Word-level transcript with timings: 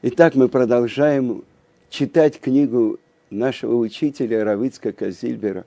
Итак, 0.00 0.36
мы 0.36 0.48
продолжаем 0.48 1.42
читать 1.90 2.38
книгу 2.38 3.00
нашего 3.30 3.74
учителя 3.74 4.44
Равицка 4.44 4.92
Казильбера. 4.92 5.64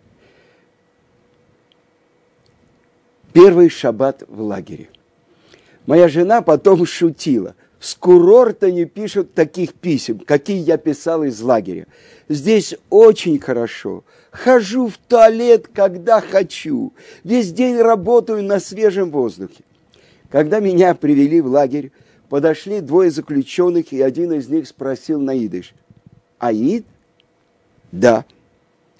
Первый 3.33 3.67
шаббат 3.67 4.23
в 4.29 4.41
лагере. 4.41 4.87
Моя 5.85 6.07
жена 6.07 6.41
потом 6.41 6.85
шутила. 6.85 7.55
С 7.81 7.93
курорта 7.93 8.71
не 8.71 8.85
пишут 8.85 9.33
таких 9.33 9.73
писем, 9.73 10.19
какие 10.19 10.59
я 10.59 10.77
писал 10.77 11.25
из 11.25 11.41
лагеря. 11.41 11.87
Здесь 12.29 12.73
очень 12.89 13.37
хорошо. 13.37 14.05
Хожу 14.31 14.87
в 14.87 14.97
туалет, 14.97 15.67
когда 15.73 16.21
хочу. 16.21 16.93
Весь 17.25 17.51
день 17.51 17.75
работаю 17.75 18.43
на 18.43 18.61
свежем 18.61 19.11
воздухе. 19.11 19.65
Когда 20.29 20.61
меня 20.61 20.95
привели 20.95 21.41
в 21.41 21.47
лагерь, 21.47 21.91
подошли 22.31 22.79
двое 22.79 23.11
заключенных, 23.11 23.91
и 23.91 24.01
один 24.01 24.31
из 24.31 24.47
них 24.47 24.65
спросил 24.65 25.19
на 25.19 25.37
идыш. 25.37 25.73
Аид? 26.39 26.85
Да. 27.91 28.23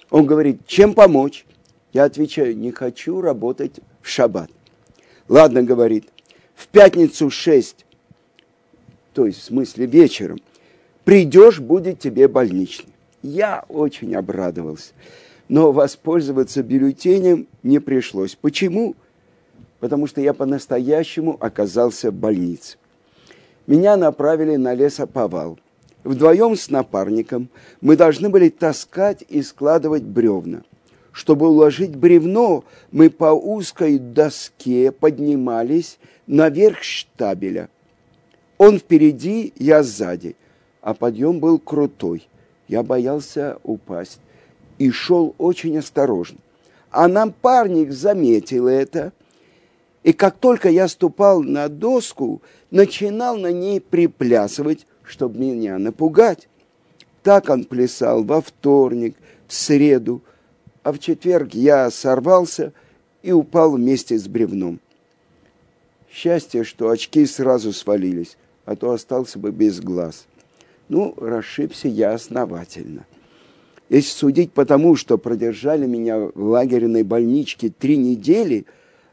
Он 0.09 0.25
говорит, 0.25 0.67
чем 0.67 0.93
помочь? 0.93 1.45
Я 1.93 2.03
отвечаю, 2.03 2.57
не 2.57 2.71
хочу 2.71 3.21
работать 3.21 3.79
в 4.01 4.09
шаббат. 4.09 4.51
Ладно, 5.29 5.63
говорит, 5.63 6.09
в 6.55 6.67
пятницу 6.67 7.29
шесть, 7.29 7.85
то 9.13 9.25
есть 9.25 9.39
в 9.39 9.43
смысле 9.43 9.85
вечером, 9.85 10.39
придешь, 11.05 11.61
будет 11.61 11.99
тебе 11.99 12.27
больничный. 12.27 12.91
Я 13.21 13.63
очень 13.69 14.13
обрадовался, 14.13 14.91
но 15.47 15.71
воспользоваться 15.71 16.63
бюллетенем 16.63 17.47
не 17.63 17.79
пришлось. 17.79 18.35
Почему? 18.35 18.93
Потому 19.79 20.05
что 20.05 20.19
я 20.19 20.33
по-настоящему 20.33 21.37
оказался 21.39 22.11
в 22.11 22.15
больнице 22.15 22.77
меня 23.67 23.97
направили 23.97 24.55
на 24.55 24.73
лесоповал. 24.73 25.59
Вдвоем 26.03 26.55
с 26.55 26.69
напарником 26.69 27.49
мы 27.79 27.95
должны 27.95 28.29
были 28.29 28.49
таскать 28.49 29.23
и 29.27 29.41
складывать 29.43 30.03
бревна. 30.03 30.63
Чтобы 31.11 31.49
уложить 31.49 31.95
бревно, 31.95 32.63
мы 32.91 33.09
по 33.09 33.33
узкой 33.33 33.99
доске 33.99 34.91
поднимались 34.91 35.99
наверх 36.25 36.81
штабеля. 36.81 37.69
Он 38.57 38.79
впереди, 38.79 39.53
я 39.57 39.83
сзади, 39.83 40.35
а 40.81 40.93
подъем 40.93 41.39
был 41.39 41.59
крутой. 41.59 42.27
Я 42.67 42.83
боялся 42.83 43.57
упасть 43.63 44.21
и 44.77 44.89
шел 44.89 45.35
очень 45.37 45.77
осторожно. 45.77 46.37
А 46.89 47.07
напарник 47.07 47.91
заметил 47.91 48.67
это, 48.67 49.13
и 50.03 50.13
как 50.13 50.37
только 50.37 50.69
я 50.69 50.87
ступал 50.87 51.43
на 51.43 51.67
доску, 51.67 52.41
начинал 52.71 53.37
на 53.37 53.51
ней 53.51 53.79
приплясывать, 53.79 54.87
чтобы 55.03 55.39
меня 55.39 55.77
напугать. 55.77 56.47
Так 57.21 57.49
он 57.49 57.65
плясал 57.65 58.23
во 58.23 58.41
вторник, 58.41 59.15
в 59.47 59.53
среду, 59.53 60.21
а 60.81 60.91
в 60.91 60.99
четверг 60.99 61.53
я 61.53 61.91
сорвался 61.91 62.73
и 63.21 63.31
упал 63.31 63.73
вместе 63.73 64.17
с 64.17 64.27
бревном. 64.27 64.79
Счастье, 66.09 66.63
что 66.63 66.89
очки 66.89 67.25
сразу 67.25 67.71
свалились, 67.71 68.37
а 68.65 68.75
то 68.75 68.91
остался 68.91 69.37
бы 69.37 69.51
без 69.51 69.79
глаз. 69.79 70.25
Ну, 70.89 71.13
расшибся 71.17 71.87
я 71.87 72.13
основательно. 72.13 73.05
Если 73.89 74.09
судить 74.09 74.51
по 74.51 74.65
тому, 74.65 74.95
что 74.95 75.17
продержали 75.17 75.85
меня 75.85 76.17
в 76.19 76.43
лагерной 76.43 77.03
больничке 77.03 77.69
три 77.69 77.97
недели, 77.97 78.65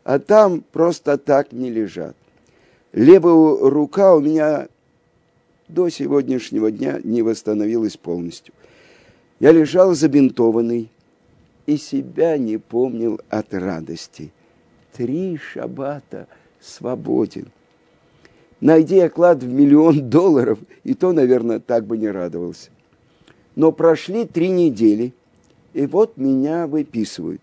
а 0.04 0.18
там 0.18 0.64
просто 0.72 1.18
так 1.18 1.52
не 1.52 1.70
лежат. 1.70 2.16
Левая 2.92 3.70
рука 3.70 4.14
у 4.14 4.20
меня 4.20 4.68
до 5.68 5.90
сегодняшнего 5.90 6.70
дня 6.70 7.00
не 7.04 7.22
восстановилась 7.22 7.96
полностью. 7.96 8.54
Я 9.40 9.52
лежал 9.52 9.94
забинтованный 9.94 10.90
и 11.66 11.76
себя 11.76 12.38
не 12.38 12.56
помнил 12.56 13.20
от 13.28 13.52
радости. 13.52 14.32
Три 14.94 15.36
шабата 15.36 16.26
свободен. 16.60 17.48
Найди 18.60 18.98
оклад 18.98 19.42
в 19.42 19.48
миллион 19.48 20.08
долларов, 20.10 20.58
и 20.82 20.94
то, 20.94 21.12
наверное, 21.12 21.60
так 21.60 21.86
бы 21.86 21.98
не 21.98 22.08
радовался. 22.08 22.70
Но 23.54 23.70
прошли 23.70 24.24
три 24.24 24.48
недели, 24.48 25.12
и 25.74 25.86
вот 25.86 26.16
меня 26.16 26.66
выписывают. 26.66 27.42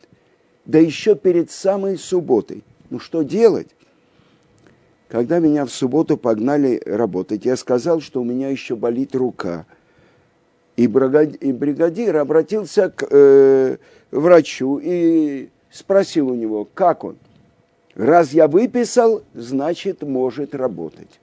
Да 0.66 0.80
еще 0.80 1.16
перед 1.16 1.52
самой 1.52 1.98
субботой. 1.98 2.64
Ну 2.90 3.00
что 3.00 3.22
делать? 3.22 3.76
Когда 5.08 5.40
меня 5.40 5.66
в 5.66 5.70
субботу 5.70 6.18
погнали 6.18 6.82
работать, 6.86 7.46
я 7.46 7.56
сказал, 7.56 8.02
что 8.02 8.22
у 8.22 8.24
меня 8.24 8.50
еще 8.50 8.76
болит 8.76 9.16
рука. 9.16 9.66
И 10.78 10.88
бригадир 10.88 12.18
обратился 12.18 12.90
к 12.90 13.08
э, 13.10 13.78
врачу 14.12 14.80
и 14.84 15.50
спросил 15.72 16.30
у 16.30 16.36
него, 16.36 16.68
как 16.74 17.04
он. 17.04 17.18
Раз 17.94 18.34
я 18.34 18.48
выписал, 18.48 19.24
значит, 19.34 20.02
может 20.02 20.54
работать. 20.54 21.22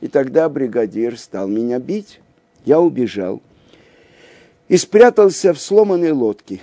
И 0.00 0.08
тогда 0.08 0.48
бригадир 0.48 1.18
стал 1.18 1.46
меня 1.46 1.78
бить. 1.78 2.20
Я 2.64 2.80
убежал 2.80 3.42
и 4.68 4.76
спрятался 4.76 5.52
в 5.52 5.60
сломанной 5.60 6.12
лодке. 6.12 6.60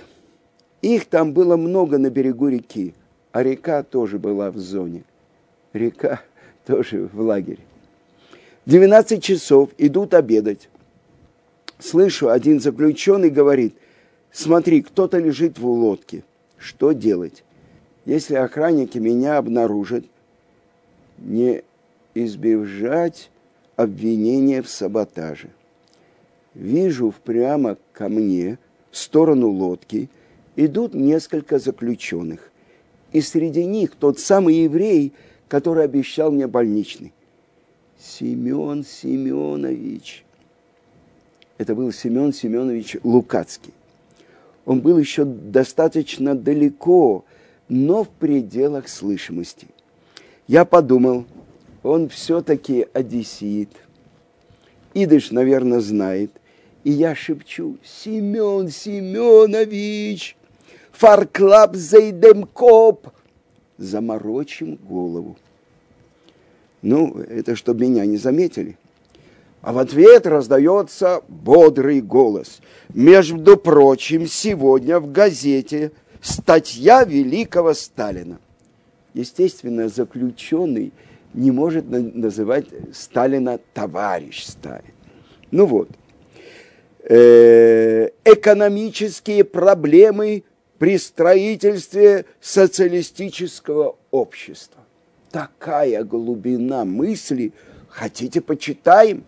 Их 0.80 1.06
там 1.06 1.32
было 1.34 1.56
много 1.56 1.98
на 1.98 2.08
берегу 2.08 2.48
реки, 2.48 2.94
а 3.32 3.42
река 3.42 3.82
тоже 3.82 4.18
была 4.18 4.50
в 4.50 4.58
зоне. 4.58 5.04
Река 5.72 6.22
тоже 6.68 7.08
в 7.12 7.20
лагере. 7.22 7.62
В 8.66 8.70
12 8.70 9.22
часов 9.22 9.70
идут 9.78 10.12
обедать. 10.12 10.68
Слышу, 11.78 12.28
один 12.28 12.60
заключенный 12.60 13.30
говорит, 13.30 13.74
смотри, 14.30 14.82
кто-то 14.82 15.16
лежит 15.18 15.58
в 15.58 15.66
лодке. 15.66 16.24
Что 16.58 16.92
делать? 16.92 17.42
Если 18.04 18.34
охранники 18.34 18.98
меня 18.98 19.38
обнаружат, 19.38 20.04
не 21.16 21.62
избежать 22.14 23.30
обвинения 23.76 24.60
в 24.60 24.68
саботаже. 24.68 25.48
Вижу 26.54 27.14
прямо 27.24 27.78
ко 27.94 28.10
мне, 28.10 28.58
в 28.90 28.98
сторону 28.98 29.48
лодки, 29.48 30.10
идут 30.56 30.92
несколько 30.92 31.58
заключенных. 31.58 32.50
И 33.12 33.22
среди 33.22 33.64
них 33.64 33.92
тот 33.98 34.18
самый 34.18 34.56
еврей– 34.56 35.14
который 35.48 35.84
обещал 35.84 36.30
мне 36.30 36.46
больничный. 36.46 37.12
Семен 37.98 38.84
Семенович. 38.84 40.24
Это 41.56 41.74
был 41.74 41.90
Семен 41.92 42.32
Семенович 42.32 42.98
Лукацкий. 43.02 43.72
Он 44.64 44.80
был 44.80 44.98
еще 44.98 45.24
достаточно 45.24 46.36
далеко, 46.36 47.24
но 47.68 48.04
в 48.04 48.08
пределах 48.08 48.88
слышимости. 48.88 49.66
Я 50.46 50.64
подумал, 50.64 51.24
он 51.82 52.08
все-таки 52.08 52.86
одессит. 52.92 53.70
Идыш, 54.94 55.30
наверное, 55.30 55.80
знает. 55.80 56.30
И 56.84 56.90
я 56.90 57.14
шепчу, 57.14 57.78
Семен 57.82 58.68
Семенович, 58.68 60.36
фарклаб 60.92 61.74
зайдемкоп, 61.74 63.08
заморочим 63.78 64.76
голову. 64.76 65.36
Ну, 66.82 67.18
это 67.18 67.56
чтобы 67.56 67.86
меня 67.86 68.04
не 68.06 68.16
заметили. 68.16 68.76
А 69.60 69.72
в 69.72 69.78
ответ 69.78 70.26
раздается 70.26 71.22
бодрый 71.28 72.00
голос. 72.00 72.60
Между 72.94 73.56
прочим, 73.56 74.26
сегодня 74.26 75.00
в 75.00 75.10
газете 75.10 75.92
статья 76.20 77.04
великого 77.04 77.74
Сталина. 77.74 78.38
Естественно, 79.14 79.88
заключенный 79.88 80.92
не 81.34 81.50
может 81.50 81.88
называть 81.88 82.66
Сталина 82.92 83.58
товарищ 83.74 84.44
Сталин. 84.44 84.92
Ну 85.50 85.66
вот. 85.66 85.88
Э, 87.02 88.10
экономические 88.24 89.44
проблемы 89.44 90.44
при 90.78 90.96
строительстве 90.98 92.24
социалистического 92.40 93.96
общества. 94.10 94.80
Такая 95.30 96.04
глубина 96.04 96.84
мысли. 96.84 97.52
Хотите, 97.88 98.40
почитаем? 98.40 99.24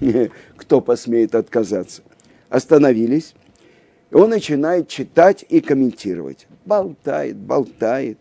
Кто 0.56 0.80
посмеет 0.80 1.34
отказаться? 1.34 2.02
Остановились. 2.48 3.34
И 4.10 4.14
он 4.14 4.30
начинает 4.30 4.88
читать 4.88 5.44
и 5.48 5.60
комментировать. 5.60 6.46
Болтает, 6.64 7.36
болтает. 7.36 8.18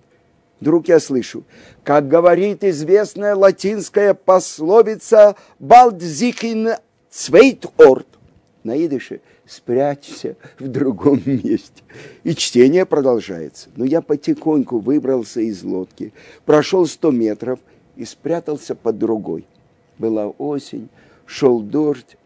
Вдруг 0.59 0.87
я 0.89 0.99
слышу, 0.99 1.45
как 1.83 2.07
говорит 2.07 2.63
известная 2.63 3.33
латинская 3.33 4.13
пословица 4.13 5.35
«Балдзикин 5.57 6.71
цвейт 7.09 7.65
орт» 7.77 8.08
на 8.63 8.77
идыше 8.85 9.21
спрячься 9.45 10.35
в 10.59 10.67
другом 10.67 11.21
месте. 11.25 11.83
И 12.23 12.35
чтение 12.35 12.85
продолжается. 12.85 13.69
Но 13.75 13.85
я 13.85 14.01
потихоньку 14.01 14.79
выбрался 14.79 15.41
из 15.41 15.63
лодки, 15.63 16.13
прошел 16.45 16.85
сто 16.85 17.11
метров 17.11 17.59
и 17.95 18.05
спрятался 18.05 18.75
под 18.75 18.97
другой. 18.97 19.45
Была 19.97 20.27
осень, 20.27 20.89
шел 21.25 21.61
дождь. 21.61 22.17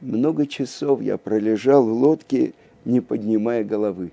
Много 0.00 0.46
часов 0.46 1.00
я 1.00 1.16
пролежал 1.16 1.84
в 1.84 1.92
лодке, 1.92 2.54
не 2.84 3.00
поднимая 3.00 3.64
головы. 3.64 4.10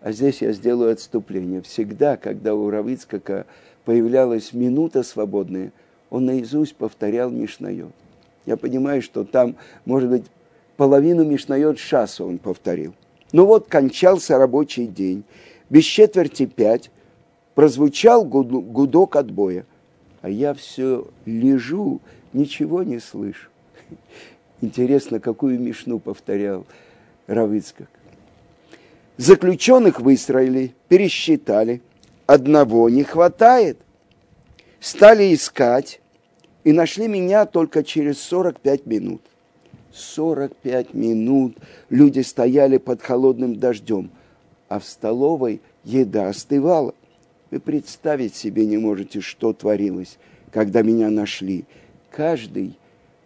А 0.00 0.12
здесь 0.12 0.42
я 0.42 0.52
сделаю 0.52 0.92
отступление. 0.92 1.62
Всегда, 1.62 2.16
когда 2.16 2.54
у 2.54 2.68
Равицкака 2.70 3.46
появлялась 3.84 4.52
минута 4.52 5.02
свободная, 5.02 5.72
он 6.10 6.26
наизусть 6.26 6.76
повторял 6.76 7.30
Мишнайот. 7.30 7.92
Я 8.46 8.56
понимаю, 8.56 9.02
что 9.02 9.24
там, 9.24 9.56
может 9.84 10.08
быть, 10.08 10.24
половину 10.76 11.24
Мишнайот 11.24 11.78
Шаса 11.78 12.24
он 12.24 12.38
повторил. 12.38 12.94
Ну 13.32 13.44
вот, 13.44 13.68
кончался 13.68 14.38
рабочий 14.38 14.86
день. 14.86 15.24
Без 15.68 15.84
четверти 15.84 16.46
пять 16.46 16.90
прозвучал 17.54 18.24
гудок 18.24 19.16
отбоя. 19.16 19.66
А 20.22 20.30
я 20.30 20.54
все 20.54 21.08
лежу, 21.24 22.00
ничего 22.32 22.82
не 22.84 23.00
слышу. 23.00 23.50
Интересно, 24.60 25.20
какую 25.20 25.60
Мишну 25.60 25.98
повторял 25.98 26.66
Равицкак. 27.26 27.88
Заключенных 29.16 30.00
выстроили, 30.00 30.74
пересчитали. 30.88 31.82
Одного 32.26 32.88
не 32.88 33.02
хватает. 33.02 33.78
Стали 34.80 35.34
искать 35.34 36.00
и 36.66 36.72
нашли 36.72 37.06
меня 37.06 37.46
только 37.46 37.84
через 37.84 38.20
45 38.22 38.86
минут. 38.86 39.22
45 39.92 40.94
минут 40.94 41.56
люди 41.90 42.18
стояли 42.20 42.78
под 42.78 43.00
холодным 43.02 43.54
дождем, 43.54 44.10
а 44.68 44.80
в 44.80 44.84
столовой 44.84 45.62
еда 45.84 46.28
остывала. 46.28 46.92
Вы 47.52 47.60
представить 47.60 48.34
себе 48.34 48.66
не 48.66 48.78
можете, 48.78 49.20
что 49.20 49.52
творилось, 49.52 50.18
когда 50.50 50.82
меня 50.82 51.08
нашли. 51.08 51.66
Каждый 52.10 52.76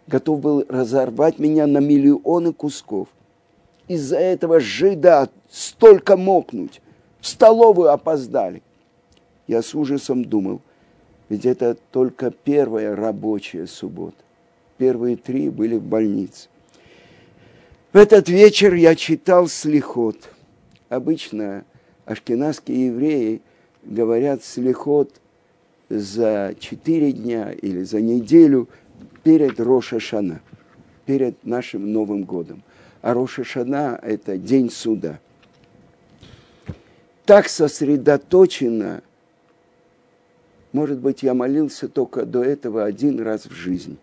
готов 0.05 0.39
был 0.39 0.65
разорвать 0.69 1.39
меня 1.39 1.65
на 1.65 1.79
миллионы 1.79 2.53
кусков. 2.53 3.07
Из-за 3.87 4.19
этого 4.19 4.59
жида 4.59 5.29
столько 5.49 6.15
мокнуть. 6.15 6.79
В 7.19 7.25
столовую 7.25 7.89
опоздали. 7.89 8.61
Я 9.47 9.63
с 9.63 9.73
ужасом 9.73 10.25
думал, 10.25 10.61
ведь 11.31 11.45
это 11.45 11.77
только 11.91 12.29
первая 12.29 12.93
рабочая 12.93 13.65
суббота. 13.65 14.17
Первые 14.77 15.15
три 15.15 15.49
были 15.49 15.77
в 15.77 15.81
больнице. 15.81 16.49
В 17.93 17.97
этот 17.97 18.27
вечер 18.27 18.73
я 18.73 18.95
читал 18.95 19.47
слихот. 19.47 20.17
Обычно 20.89 21.63
ашкенадские 22.03 22.87
евреи 22.87 23.41
говорят 23.81 24.43
слихот 24.43 25.21
за 25.87 26.53
четыре 26.59 27.13
дня 27.13 27.53
или 27.53 27.83
за 27.83 28.01
неделю 28.01 28.67
перед 29.23 29.57
Роша 29.57 30.01
Шана, 30.01 30.41
перед 31.05 31.45
нашим 31.45 31.93
Новым 31.93 32.23
годом. 32.23 32.61
А 33.01 33.13
Роша 33.13 33.45
Шана– 33.45 33.97
это 34.03 34.35
день 34.35 34.69
суда. 34.69 35.17
Так 37.23 37.47
сосредоточено, 37.47 39.01
может 40.73 40.99
быть, 40.99 41.23
я 41.23 41.33
молился 41.33 41.87
только 41.87 42.25
до 42.25 42.43
этого 42.43 42.85
один 42.85 43.19
раз 43.19 43.45
в 43.45 43.53
жизни, 43.53 43.97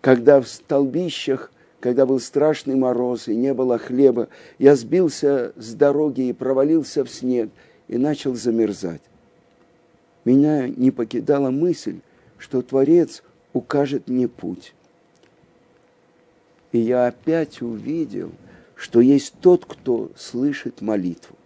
когда 0.00 0.40
в 0.40 0.48
столбищах 0.48 1.50
когда 1.84 2.06
был 2.06 2.18
страшный 2.18 2.76
мороз 2.76 3.28
и 3.28 3.36
не 3.36 3.52
было 3.52 3.76
хлеба, 3.76 4.28
я 4.58 4.74
сбился 4.74 5.52
с 5.54 5.74
дороги 5.74 6.22
и 6.22 6.32
провалился 6.32 7.04
в 7.04 7.10
снег 7.10 7.50
и 7.88 7.98
начал 7.98 8.34
замерзать. 8.34 9.02
Меня 10.24 10.66
не 10.66 10.90
покидала 10.90 11.50
мысль, 11.50 11.98
что 12.38 12.62
Творец 12.62 13.22
укажет 13.52 14.08
мне 14.08 14.28
путь. 14.28 14.72
И 16.72 16.78
я 16.78 17.06
опять 17.06 17.60
увидел, 17.60 18.32
что 18.76 19.02
есть 19.02 19.34
тот, 19.42 19.66
кто 19.66 20.10
слышит 20.16 20.80
молитву. 20.80 21.36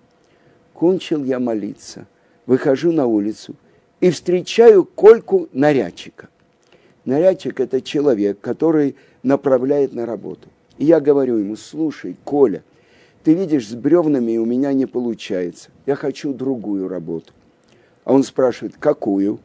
Кончил 0.73 1.25
я 1.25 1.41
молиться, 1.41 2.07
выхожу 2.47 2.93
на 2.93 3.07
улицу 3.07 3.57
и 4.01 4.11
встречаю 4.11 4.85
Кольку 4.85 5.49
нарядчика. 5.53 6.29
Нарядчик– 7.05 7.61
это 7.61 7.81
человек, 7.81 8.41
который 8.41 8.97
направляет 9.23 9.93
на 9.93 10.07
работу. 10.07 10.49
И 10.77 10.85
я 10.85 11.01
говорю 11.01 11.37
ему, 11.37 11.57
слушай, 11.57 12.17
Коля, 12.25 12.63
ты 13.25 13.35
видишь, 13.35 13.69
с 13.69 13.75
бревнами 13.75 14.37
у 14.37 14.45
меня 14.45 14.73
не 14.73 14.87
получается. 14.87 15.71
Я 15.87 15.97
хочу 15.97 16.33
другую 16.33 16.89
работу. 16.89 17.33
А 18.05 18.13
он 18.13 18.23
спрашивает, 18.23 18.77
какую? 18.79 19.41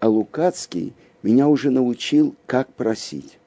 А 0.00 0.08
Лукацкий 0.08 0.92
меня 1.22 1.48
уже 1.48 1.70
научил, 1.70 2.34
как 2.46 2.72
просить. 2.72 3.38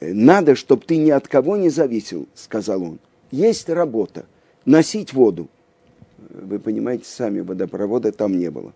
Надо, 0.00 0.56
чтобы 0.56 0.82
ты 0.84 0.96
ни 0.96 1.10
от 1.10 1.28
кого 1.28 1.56
не 1.56 1.68
зависел, 1.68 2.26
сказал 2.34 2.82
он. 2.82 2.98
Есть 3.30 3.68
работа, 3.68 4.26
носить 4.64 5.12
воду. 5.12 5.48
Вы 6.32 6.58
понимаете, 6.58 7.04
сами 7.06 7.40
водопровода 7.40 8.12
там 8.12 8.38
не 8.38 8.50
было. 8.50 8.72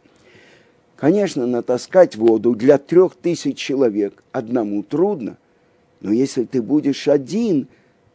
Конечно, 0.97 1.47
натаскать 1.47 2.17
воду 2.17 2.55
для 2.55 2.79
трех 2.79 3.15
тысяч 3.15 3.59
человек 3.59 4.23
одному 4.33 4.83
трудно, 4.83 5.37
но 6.01 6.13
если 6.13 6.45
ты 6.45 6.63
будешь 6.63 7.09
один, 7.09 7.69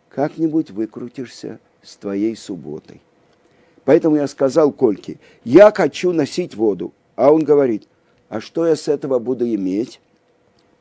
как-нибудь 0.10 0.72
выкрутишься 0.72 1.60
с 1.82 1.96
твоей 1.96 2.36
субботой. 2.36 3.02
Поэтому 3.86 4.18
я 4.18 4.28
сказал 4.28 4.72
Кольке, 4.72 5.20
я 5.44 5.72
хочу 5.72 6.12
носить 6.14 6.56
воду. 6.56 6.94
А 7.16 7.34
он 7.34 7.44
говорит, 7.44 7.88
а 8.30 8.40
что 8.40 8.66
я 8.66 8.76
с 8.76 8.88
этого 8.88 9.20
буду 9.20 9.46
иметь? 9.46 10.00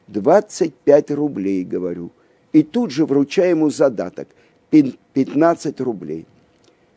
25 0.09 1.11
рублей, 1.13 1.65
говорю. 1.65 2.11
И 2.53 2.63
тут 2.63 2.91
же 2.91 3.07
вручаю 3.07 3.51
ему 3.51 3.71
задаток, 3.71 4.29
15 4.71 5.81
рублей. 5.81 6.27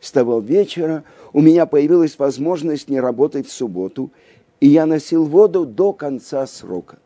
С 0.02 0.12
того 0.12 0.40
вечера 0.40 1.04
у 1.32 1.40
меня 1.40 1.64
появилась 1.64 2.18
возможность 2.18 2.90
не 2.90 3.00
работать 3.00 3.46
в 3.46 3.52
субботу– 3.52 4.10
и 4.62 4.68
я 4.68 4.86
носил 4.86 5.24
воду 5.24 5.66
до 5.66 5.92
конца 5.92 6.46
срока. 6.46 6.98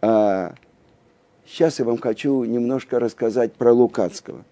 А 0.00 0.54
сейчас 1.44 1.80
я 1.80 1.84
вам 1.84 1.98
хочу 1.98 2.44
немножко 2.44 3.00
рассказать 3.00 3.54
про 3.54 3.72
Лукацкого. 3.72 4.44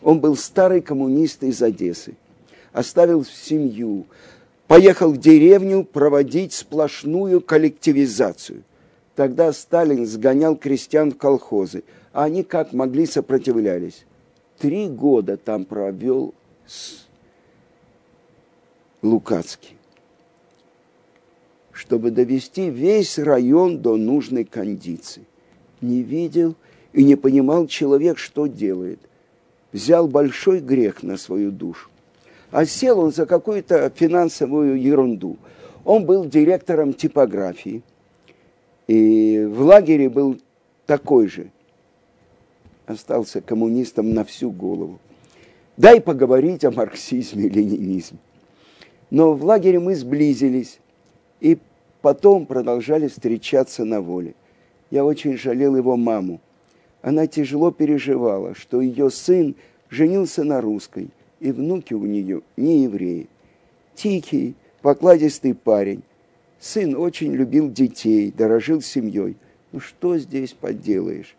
Он 0.00 0.20
был 0.20 0.36
старый 0.36 0.80
коммунист 0.80 1.42
из 1.42 1.60
Одессы, 1.60 2.14
оставил 2.72 3.24
семью, 3.24 4.06
поехал 4.68 5.10
в 5.10 5.16
деревню 5.16 5.82
проводить 5.82 6.52
сплошную 6.52 7.40
коллективизацию. 7.40 8.62
Тогда 9.16 9.52
Сталин 9.52 10.06
сгонял 10.06 10.54
крестьян 10.54 11.10
в 11.10 11.16
колхозы, 11.16 11.82
а 12.12 12.22
они 12.22 12.44
как 12.44 12.72
могли 12.72 13.06
сопротивлялись. 13.06 14.04
Три 14.58 14.86
года 14.88 15.36
там 15.36 15.64
провел 15.64 16.32
с 16.64 17.06
Лукацкий 19.02 19.76
чтобы 21.72 22.10
довести 22.10 22.70
весь 22.70 23.18
район 23.18 23.78
до 23.78 23.96
нужной 23.96 24.44
кондиции. 24.44 25.24
Не 25.80 26.02
видел 26.02 26.54
и 26.92 27.02
не 27.02 27.16
понимал 27.16 27.66
человек, 27.66 28.18
что 28.18 28.46
делает. 28.46 29.00
Взял 29.72 30.06
большой 30.06 30.60
грех 30.60 31.02
на 31.02 31.16
свою 31.16 31.50
душу. 31.50 31.88
А 32.50 32.66
сел 32.66 33.00
он 33.00 33.12
за 33.12 33.26
какую-то 33.26 33.90
финансовую 33.94 34.80
ерунду. 34.80 35.38
Он 35.84 36.04
был 36.04 36.26
директором 36.26 36.92
типографии. 36.92 37.82
И 38.86 39.44
в 39.50 39.62
лагере 39.62 40.10
был 40.10 40.38
такой 40.86 41.28
же. 41.28 41.50
Остался 42.86 43.40
коммунистом 43.40 44.12
на 44.12 44.24
всю 44.24 44.50
голову. 44.50 45.00
Дай 45.78 46.00
поговорить 46.00 46.64
о 46.64 46.70
марксизме 46.70 47.44
и 47.44 47.48
ленинизме. 47.48 48.18
Но 49.12 49.34
в 49.34 49.44
лагере 49.44 49.78
мы 49.78 49.94
сблизились. 49.94 50.80
И 51.38 51.58
потом 52.00 52.46
продолжали 52.46 53.08
встречаться 53.08 53.84
на 53.84 54.00
воле. 54.00 54.34
Я 54.90 55.04
очень 55.04 55.36
жалел 55.36 55.76
его 55.76 55.98
маму. 55.98 56.40
Она 57.02 57.26
тяжело 57.26 57.72
переживала, 57.72 58.54
что 58.54 58.80
ее 58.80 59.10
сын 59.10 59.54
женился 59.90 60.44
на 60.44 60.62
русской, 60.62 61.10
и 61.40 61.52
внуки 61.52 61.92
у 61.92 62.06
нее 62.06 62.40
не 62.56 62.84
евреи. 62.84 63.28
Тихий, 63.94 64.54
покладистый 64.80 65.52
парень. 65.52 66.02
Сын 66.58 66.96
очень 66.96 67.34
любил 67.34 67.70
детей, 67.70 68.32
дорожил 68.32 68.80
семьей. 68.80 69.36
Ну 69.72 69.80
что 69.80 70.16
здесь 70.16 70.54
поделаешь? 70.54 71.36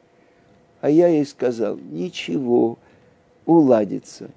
А 0.80 0.92
я 0.92 1.08
ей 1.08 1.25
сказал, 1.25 1.77
ничего, 1.77 2.77
уладится. 3.48 4.30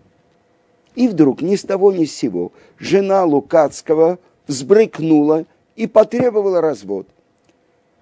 И 0.97 1.07
вдруг 1.07 1.43
ни 1.43 1.55
с 1.55 1.63
того 1.63 1.93
ни 1.93 2.05
с 2.05 2.15
сего 2.15 2.53
жена 2.79 3.25
Лукацкого 3.25 4.19
взбрыкнула– 4.49 5.45
и 5.77 5.87
потребовала 5.87 6.61
развод. 6.61 7.07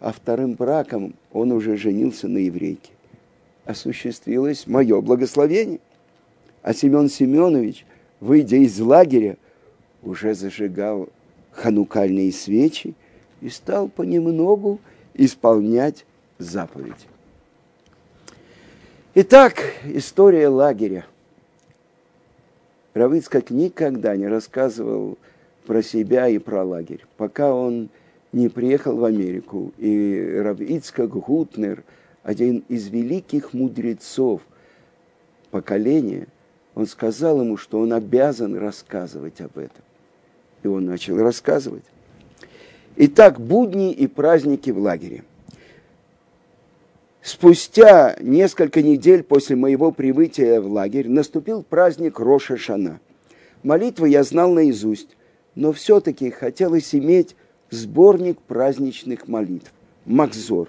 А 0.01 0.13
вторым 0.13 0.55
браком 0.55 1.15
он 1.33 1.53
уже 1.53 1.77
женился 1.77 2.29
на 2.29 2.39
еврейке. 2.39 2.93
Осуществилось 3.65 4.67
мое 4.67 5.01
благословение. 5.01 5.81
А 6.63 6.73
Семен 6.73 7.11
Семенович, 7.11 7.85
выйдя 8.21 8.57
из 8.57 8.79
лагеря, 8.81 9.37
уже 10.03 10.35
зажигал 10.35 11.09
ханукальные 11.53 12.33
свечи 12.33 12.95
и 13.41 13.49
стал 13.49 13.89
понемногу 13.89 14.79
исполнять 15.15 16.05
заповеди. 16.39 16.95
Итак, 19.15 19.63
история 19.85 20.49
лагеря. 20.49 21.07
Равицкак 22.95 23.51
никогда 23.51 24.17
не 24.17 24.29
рассказывал 24.29 25.19
про 25.67 25.83
себя 25.83 26.29
и 26.29 26.39
про 26.39 26.63
лагерь, 26.65 27.05
пока 27.17 27.53
он 27.53 27.89
не 28.33 28.49
приехал 28.49 28.97
в 28.97 29.05
Америку. 29.05 29.73
И 29.79 30.41
Равицкак 30.43 31.11
Гутнер, 31.11 31.83
один 32.23 32.65
из 32.69 32.89
великих 32.89 33.53
мудрецов 33.53 34.43
поколения, 35.51 36.29
он 36.75 36.87
сказал 36.87 37.41
ему, 37.41 37.57
что 37.57 37.81
он 37.81 37.93
обязан 37.93 38.57
рассказывать 38.57 39.41
об 39.41 39.59
этом. 39.59 39.83
И 40.63 40.69
он 40.69 40.87
начал 40.87 41.19
рассказывать. 41.19 41.85
Итак, 42.97 43.41
будни 43.41 43.93
и 43.93 44.07
праздники 44.07 44.71
в 44.71 44.79
лагере– 44.79 45.25
Спустя 47.25 48.17
несколько 48.21 48.83
недель 48.83 49.23
после 49.23 49.57
моего 49.57 49.93
прибытия 49.93 50.61
в 50.61 50.71
лагерь 50.71 51.09
наступил 51.09 51.63
праздник 51.63 52.21
Роша 52.21 52.59
Шана. 52.59 53.01
Молитвы 53.63 54.11
я 54.11 54.23
знал 54.25 54.53
наизусть, 54.53 55.17
но 55.55 55.73
все-таки 55.73 56.29
хотелось 56.29 56.95
иметь 56.95 57.35
сборник 57.71 58.39
праздничных 58.43 59.27
молитв, 59.27 59.73
Макзор. 60.05 60.69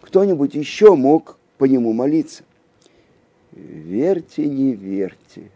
Кто-нибудь 0.00 0.56
еще 0.56 0.96
мог 0.96 1.38
по 1.56 1.66
нему 1.66 1.92
молиться? 1.92 2.42
Верьте, 3.52 4.44
не 4.44 4.72
верьте. 4.72 5.52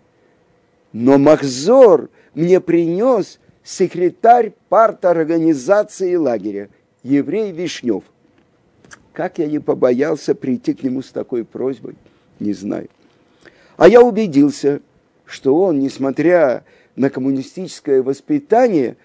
Но 0.93 1.19
Махзор 1.19 2.09
мне 2.35 2.61
принес 2.61 3.41
секретарь 3.65 4.53
парторганизации 4.69 6.15
лагеря, 6.15 6.69
еврей 7.03 7.51
Вишнев– 7.51 8.05
как 9.13 9.39
я 9.39 9.47
не 9.47 9.59
побоялся 9.59 10.35
прийти 10.35 10.75
к 10.75 10.83
нему 10.83 11.03
с 11.03 11.11
такой 11.11 11.45
просьбой, 11.45 11.97
не 12.39 12.53
знаю. 12.53 12.89
А 13.77 13.89
я 13.89 14.03
убедился, 14.03 14.81
что 15.25 15.57
он, 15.57 15.81
несмотря 15.81 16.65
на 16.97 17.11
коммунистическое 17.11 18.03
воспитание, 18.03 18.97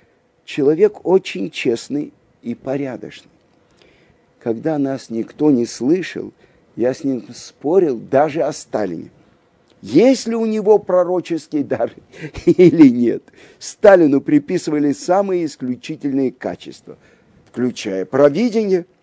человек 0.43 1.05
очень 1.05 1.49
честный 1.49 2.13
и 2.41 2.55
порядочный. 2.55 3.31
Когда 4.39 4.77
нас 4.77 5.09
никто 5.09 5.49
не 5.49 5.65
слышал, 5.65 6.33
я 6.75 6.93
с 6.93 7.03
ним 7.03 7.25
спорил 7.33 7.97
даже 7.97 8.43
о 8.43 8.51
Сталине. 8.51 9.09
Есть 9.81 10.27
ли 10.27 10.35
у 10.35 10.45
него 10.45 10.77
пророческий 10.77 11.63
дар 11.63 11.91
или 12.45 12.89
нет? 12.89 13.23
Сталину 13.59 14.19
приписывали 14.19 14.93
самые 14.93 15.45
исключительные 15.45 16.31
качества, 16.31 16.97
включая 17.51 18.05
провидение– 18.05 18.85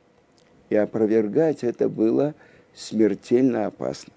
и 0.73 0.77
опровергать 0.77 1.63
это 1.65 1.89
было 1.89 2.35
смертельно 2.75 3.67
опасно. 3.67 4.13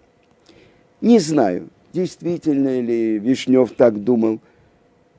Не 1.01 1.19
знаю, 1.19 1.69
действительно 1.91 2.79
ли 2.79 3.19
Вишнев 3.19 3.74
так 3.74 4.03
думал, 4.03 4.39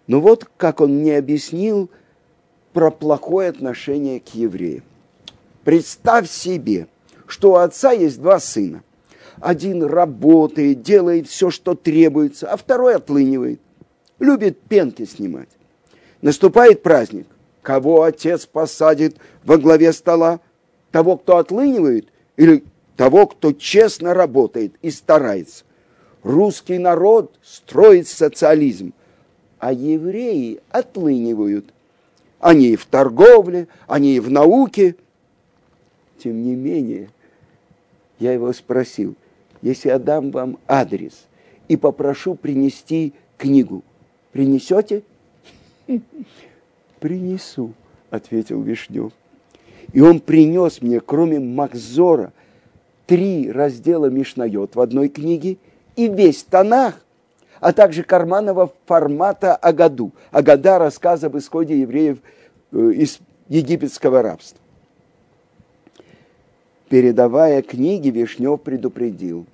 но 0.07 0.21
вот 0.21 0.49
как 0.57 0.81
он 0.81 0.97
мне 0.97 1.19
объяснил 1.19 1.91
про 2.73 2.91
плохое 2.91 3.51
отношение 3.51 4.21
к 4.21 4.29
евреям. 4.29 4.83
Представь 5.65 6.31
себе, 6.31 6.87
что 7.27 7.53
у 7.53 7.55
отца 7.57 7.93
есть 7.93 8.21
два 8.21 8.41
сына. 8.41 8.83
Один 9.39 9.83
работает, 9.83 10.81
делает 10.81 11.29
все, 11.29 11.51
что 11.51 11.75
требуется, 11.75 12.51
а 12.51 12.57
второй 12.57 12.95
отлынивает. 12.97 13.61
Любит 14.19 14.61
пенки 14.61 15.05
снимать. 15.05 15.51
Наступает 16.23 16.83
праздник. 16.83 17.27
Кого 17.61 18.05
отец 18.05 18.47
посадит 18.47 19.17
во 19.45 19.59
главе 19.59 19.93
стола? 19.93 20.41
Того, 20.97 21.19
кто 21.19 21.37
отлынивает, 21.37 22.09
или 22.39 22.65
того, 22.97 23.27
кто 23.27 23.53
честно 23.53 24.15
работает 24.15 24.73
и 24.81 24.91
старается. 24.91 25.67
Русский 26.23 26.79
народ 26.79 27.39
строит 27.43 28.09
социализм, 28.09 28.95
а 29.59 29.75
евреи 29.75 30.63
отлынивают. 30.71 31.67
Они 32.41 32.69
и 32.69 32.77
в 32.77 32.87
торговле, 32.87 33.69
они 33.87 34.17
и 34.17 34.21
в 34.21 34.31
науке. 34.31 34.97
Тем 36.17 36.43
не 36.43 36.55
менее, 36.55 37.11
я 38.19 38.33
его 38.33 38.51
спросил, 38.55 39.17
если 39.61 39.91
я 39.91 39.99
дам 39.99 40.31
вам 40.31 40.59
адрес 40.67 41.27
и 41.69 41.77
попрошу 41.77 42.37
принести 42.37 43.13
книгу, 43.37 43.85
принесете? 44.33 45.03
Принесу, 47.01 47.75
ответил 48.09 48.63
Вишнев. 48.63 49.13
И 49.93 50.01
он 50.01 50.21
принес 50.21 50.83
мне, 50.83 51.01
кроме 51.01 51.41
Макзора, 51.41 52.33
три 53.07 53.51
раздела 53.51 54.07
Мишнайот 54.07 54.75
в 54.75 54.81
одной 54.81 55.09
книге 55.09 55.59
и 55.95 56.09
весь 56.09 56.43
Танах, 56.43 57.01
а 57.61 57.73
также 57.73 58.03
карманного 58.03 58.73
формата 58.87 59.55
Агаду. 59.55 60.13
Агада– 60.31 60.79
рассказ 60.81 61.25
об 61.25 61.37
исходе 61.39 61.81
евреев 61.81 62.19
э, 62.73 62.91
из 62.93 63.19
египетского 63.49 64.23
рабства. 64.23 64.59
Передавая 66.89 67.63
книги, 67.63 68.11
Вишнев 68.11 68.61
предупредил, 68.61 69.47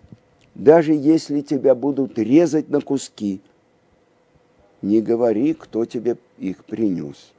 даже 0.54 0.92
если 0.92 1.40
тебя 1.40 1.74
будут 1.74 2.18
резать 2.18 2.68
на 2.68 2.80
куски, 2.80 3.40
не 4.82 5.00
говори, 5.00 5.54
кто 5.54 5.84
тебе 5.84 6.16
их 6.38 6.64
принес. 6.64 7.32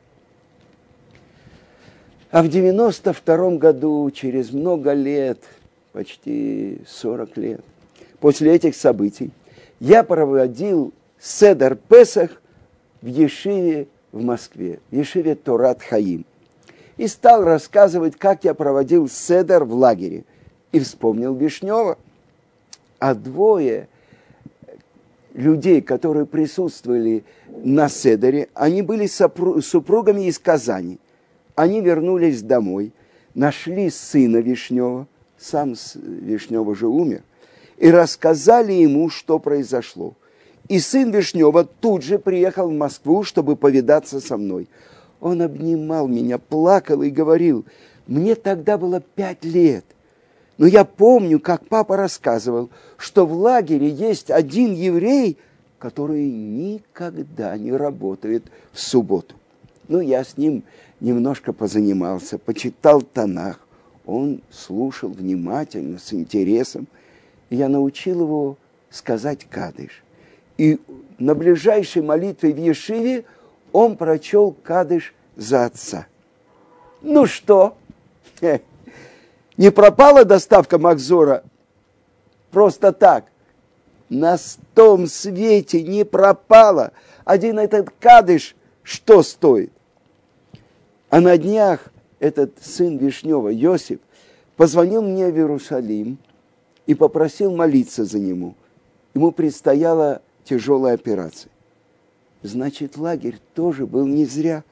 А 2.34 2.42
в 2.42 2.48
92 2.48 3.58
году, 3.58 4.10
через 4.10 4.52
много 4.52 4.94
лет, 4.94 5.38
почти 5.92 6.82
40 6.88 7.38
лет, 7.38 7.62
после 8.20 8.56
этих 8.56 8.76
событий, 8.76 9.30
я 9.80 10.02
проводил 10.02 10.94
Седер 11.20 11.76
Песах 11.76 12.42
в 13.04 13.06
Ешиве 13.06 13.88
в 14.12 14.24
Москве, 14.24 14.80
в 14.90 14.96
Ешиве 14.96 15.36
Турат 15.36 15.84
Хаим. 15.84 16.26
И 16.98 17.06
стал 17.06 17.44
рассказывать, 17.44 18.16
как 18.16 18.46
я 18.46 18.56
проводил 18.56 19.08
Седер 19.08 19.64
в 19.64 19.76
лагере. 19.76 20.24
И 20.72 20.80
вспомнил 20.80 21.36
Вишнева. 21.36 22.00
А 22.98 23.14
двое 23.14 23.88
людей, 25.36 25.84
которые 25.84 26.26
присутствовали 26.26 27.26
на 27.48 27.90
Седере, 27.90 28.50
они 28.56 28.82
были 28.82 29.06
супругами 29.06 30.26
из 30.26 30.40
Казани 30.40 30.98
они 31.56 31.82
вернулись 31.82 32.42
домой, 32.42 32.92
нашли 33.34 33.90
сына 33.90 34.38
Вишнева, 34.38 35.08
сам 35.38 35.76
Вишнева 35.96 36.76
же 36.76 36.88
умер, 36.88 37.24
и 37.78 37.90
рассказали 37.90 38.74
ему, 38.74 39.10
что 39.10 39.40
произошло. 39.40 40.14
И 40.70 40.80
сын 40.80 41.12
Вишнева 41.12 41.66
тут 41.66 42.04
же 42.04 42.20
приехал 42.20 42.70
в 42.70 42.74
Москву, 42.74 43.24
чтобы 43.24 43.56
повидаться 43.56 44.20
со 44.20 44.38
мной. 44.38 44.70
Он 45.20 45.42
обнимал 45.42 46.08
меня, 46.08 46.38
плакал 46.38 47.02
и 47.02 47.10
говорил, 47.10 47.66
мне 48.08 48.36
тогда 48.36 48.78
было 48.78 49.02
пять 49.02 49.44
лет. 49.44 49.86
Но 50.58 50.68
я 50.68 50.86
помню, 50.86 51.40
как 51.40 51.68
папа 51.68 51.98
рассказывал, 51.98 52.70
что 52.98 53.26
в 53.26 53.34
лагере 53.34 53.90
есть 53.90 54.30
один 54.30 54.74
еврей, 54.74 55.38
который 55.80 56.30
никогда 56.30 57.58
не 57.58 57.72
работает 57.72 58.44
в 58.72 58.80
субботу. 58.80 59.36
Ну, 59.88 60.00
я 60.00 60.24
с 60.24 60.38
ним 60.38 60.64
немножко 61.04 61.54
позанимался, 61.54 62.40
почитал 62.40 63.02
Танах. 63.02 63.60
Он 64.06 64.42
слушал 64.50 65.10
внимательно, 65.10 66.00
с 66.00 66.14
интересом. 66.14 66.88
И 67.50 67.58
я 67.58 67.70
научил 67.70 68.22
его 68.22 68.58
сказать 68.90 69.46
кадыш. 69.50 70.02
И 70.58 70.80
на 71.20 71.36
ближайшей 71.36 72.02
молитве 72.02 72.54
в 72.54 72.58
Ешиве 72.58 73.26
он 73.72 73.98
прочел 73.98 74.56
кадыш 74.64 75.14
за 75.36 75.66
отца. 75.66 76.08
Ну 77.02 77.26
что? 77.26 77.76
Не 79.58 79.72
пропала 79.72 80.26
доставка 80.26 80.80
Макзора 80.80 81.44
просто 82.50 82.94
так. 82.94 83.26
На 84.08 84.38
том 84.74 85.08
свете 85.08 85.84
не 85.84 86.06
пропала. 86.06 86.94
Один 87.26 87.60
этот 87.60 87.90
кадыш 88.00 88.56
что 88.84 89.22
стоит? 89.22 89.73
А 91.14 91.22
на 91.22 91.38
днях 91.38 91.94
этот 92.20 92.54
сын 92.60 92.98
Вишнева, 92.98 93.50
Йосип, 93.50 94.02
позвонил 94.56 95.04
мне 95.04 95.28
в 95.28 95.36
Иерусалим 95.36 96.18
и 96.88 96.96
попросил 96.96 97.56
молиться 97.56 98.04
за 98.04 98.18
него. 98.18 98.56
Ему 99.14 99.32
предстояла 99.32 100.24
тяжелая 100.44 100.96
операция. 100.96 101.52
Значит, 102.42 102.98
лагерь 102.98 103.38
тоже 103.54 103.86
был 103.86 104.08
не 104.08 104.26
зря. 104.26 104.64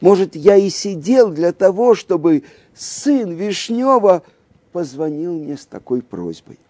Может, 0.00 0.36
я 0.36 0.54
и 0.54 0.70
сидел 0.70 1.32
для 1.32 1.52
того, 1.52 1.96
чтобы 1.96 2.44
сын 2.72 3.32
Вишнева 3.32 4.22
позвонил 4.70 5.32
мне 5.32 5.56
с 5.56 5.66
такой 5.66 6.02
просьбой. 6.02 6.60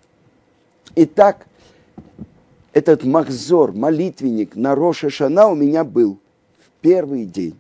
Итак, 0.97 1.47
этот 2.73 3.05
махзор, 3.05 3.73
молитвенник 3.73 4.57
на 4.57 4.75
Роша 4.75 5.11
Шана 5.11 5.49
у 5.49 5.55
меня 5.55 5.85
был 5.85 6.19
в 6.57 6.81
первый 6.81 7.27
день. 7.27 7.59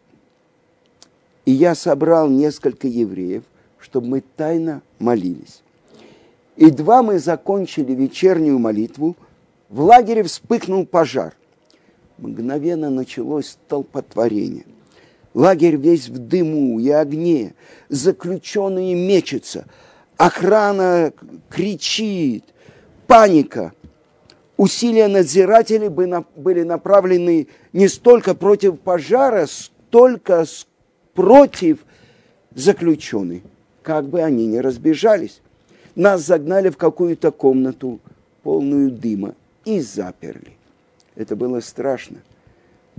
И 1.44 1.52
я 1.52 1.74
собрал 1.74 2.28
несколько 2.28 2.88
евреев, 2.88 3.44
чтобы 3.78 4.08
мы 4.08 4.24
тайно 4.36 4.82
молились. 4.98 5.62
Едва 6.56 7.02
мы 7.02 7.18
закончили 7.18 7.92
вечернюю 7.92 8.58
молитву, 8.58 9.16
в 9.68 9.80
лагере 9.80 10.22
вспыхнул 10.22 10.86
пожар. 10.86 11.34
Мгновенно 12.18 12.90
началось 12.90 13.50
столпотворение. 13.50 14.64
Лагерь 15.34 15.76
весь 15.76 16.08
в 16.08 16.18
дыму 16.18 16.78
и 16.78 16.88
огне, 16.90 17.54
заключенные 17.88 18.94
мечутся, 18.94 19.66
охрана 20.16 21.12
кричит, 21.50 22.44
паника. 23.08 23.72
Усилия 24.56 25.08
надзирателей 25.08 25.88
были 25.88 26.62
направлены 26.62 27.48
не 27.72 27.88
столько 27.88 28.36
против 28.36 28.78
пожара, 28.78 29.46
столько 29.46 30.44
против 31.14 31.85
заключенных, 32.54 33.42
как 33.83 34.09
бы 34.09 34.23
они 34.23 34.47
ни 34.47 34.59
разбежались. 34.59 35.40
Нас 35.94 36.23
загнали 36.23 36.71
в 36.71 36.76
какую-то 36.76 37.30
комнату, 37.30 38.00
полную 38.42 38.90
дыма, 38.90 39.35
и 39.64 39.80
заперли. 39.80 40.52
Это 41.14 41.37
было 41.37 41.61
страшно. 41.61 42.18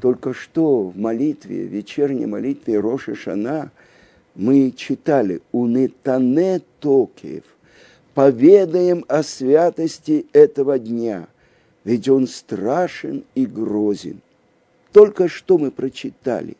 Только 0.01 0.33
что 0.33 0.83
в 0.83 0.97
молитве, 0.97 1.65
в 1.65 1.71
вечерней 1.71 2.25
молитве 2.25 2.79
Роша 2.79 3.15
Шана 3.15 3.71
мы 4.35 4.71
читали 4.71 5.41
«Унетане 5.51 6.61
Токев», 6.79 7.43
поведаем 8.13 9.05
о 9.07 9.23
святости 9.23 10.25
этого 10.33 10.79
дня, 10.79 11.27
ведь 11.83 12.09
он 12.09 12.27
страшен 12.27 13.23
и 13.35 13.45
грозен. 13.45 14.21
Только 14.91 15.27
что 15.27 15.57
мы 15.57 15.71
прочитали. 15.71 16.55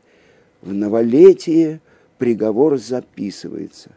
В 0.66 0.74
новолетие 0.74 1.80
приговор 2.18 2.80
записывается. 2.80 3.92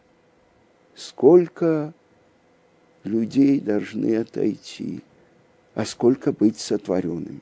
Сколько 0.93 1.95
людей 3.03 3.59
должны 3.59 4.17
отойти, 4.17 5.01
а 5.73 5.83
сколько 5.83 6.31
быть 6.31 6.59
сотворенными. 6.59 7.41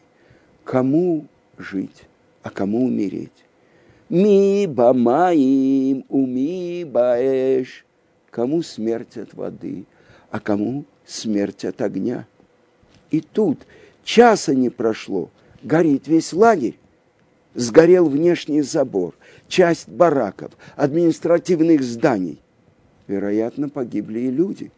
Кому 0.63 1.25
жить, 1.57 2.05
а 2.41 2.49
кому 2.49 2.85
умереть? 2.85 3.43
Ми 4.07 4.65
бамаим, 4.65 6.05
уми 6.07 6.85
баэш. 6.85 7.83
Кому 8.31 8.63
смерть 8.63 9.17
от 9.17 9.33
воды, 9.33 9.83
а 10.31 10.39
кому 10.39 10.85
смерть 11.05 11.65
от 11.65 11.81
огня. 11.81 12.25
И 13.11 13.19
тут 13.19 13.59
часа 14.05 14.55
не 14.55 14.69
прошло, 14.69 15.29
горит 15.63 16.07
весь 16.07 16.31
лагерь. 16.31 16.77
Сгорел 17.57 18.07
внешний 18.07 18.61
забор, 18.61 19.15
часть 19.47 19.89
бараков, 19.89 20.51
административных 20.75 21.81
зданий. 21.81 22.39
Вероятно, 23.07 23.67
погибли 23.67 24.19
и 24.19 24.29
люди. 24.29 24.71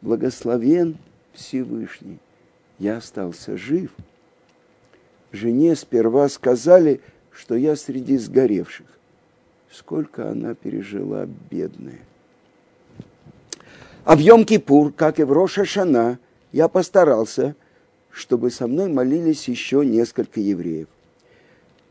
Благословен 0.00 0.96
Всевышний. 1.34 2.18
Я 2.78 2.96
остался 2.96 3.58
жив. 3.58 3.90
Жене 5.30 5.76
сперва 5.76 6.30
сказали, 6.30 7.02
что 7.30 7.54
я 7.54 7.76
среди 7.76 8.16
сгоревших. 8.16 8.86
Сколько 9.70 10.30
она 10.30 10.54
пережила, 10.54 11.28
бедная. 11.50 12.00
А 14.04 14.16
в 14.16 14.20
Йом-Кипур, 14.20 14.92
как 14.92 15.20
и 15.20 15.24
в 15.24 15.32
Роша 15.32 15.66
Шана, 15.66 16.18
я 16.50 16.68
постарался, 16.68 17.54
чтобы 18.10 18.50
со 18.50 18.66
мной 18.66 18.88
молились 18.88 19.48
еще 19.48 19.84
несколько 19.84 20.40
евреев. 20.40 20.88